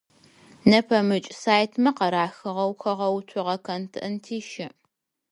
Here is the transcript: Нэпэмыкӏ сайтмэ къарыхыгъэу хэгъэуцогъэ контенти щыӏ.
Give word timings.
Нэпэмыкӏ 0.69 1.31
сайтмэ 1.41 1.89
къарыхыгъэу 1.97 2.71
хэгъэуцогъэ 2.81 3.55
контенти 3.65 4.37
щыӏ. 4.49 4.69